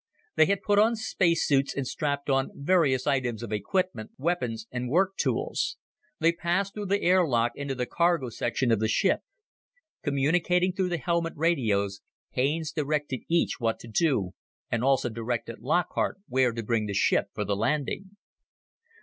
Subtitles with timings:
[0.35, 4.89] They had put on space suits and strapped on various items of equipment, weapons and
[4.89, 5.77] work tools.
[6.19, 9.19] They passed through the airlock into the cargo section of the ship.
[10.01, 12.01] Communicating through the helmet radios,
[12.31, 14.31] Haines directed each what to do,
[14.71, 18.17] and also directed Lockhart where to bring the ship for the landing.